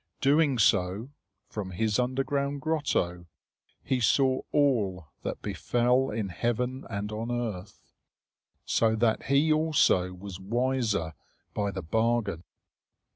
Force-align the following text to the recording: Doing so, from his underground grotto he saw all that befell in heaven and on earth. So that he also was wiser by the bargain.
Doing 0.21 0.57
so, 0.57 1.11
from 1.47 1.69
his 1.69 1.99
underground 1.99 2.59
grotto 2.61 3.27
he 3.83 3.99
saw 3.99 4.41
all 4.51 5.09
that 5.21 5.43
befell 5.43 6.09
in 6.09 6.29
heaven 6.29 6.85
and 6.89 7.11
on 7.11 7.29
earth. 7.29 7.93
So 8.65 8.95
that 8.95 9.25
he 9.25 9.53
also 9.53 10.11
was 10.13 10.39
wiser 10.39 11.13
by 11.53 11.69
the 11.69 11.83
bargain. 11.83 12.43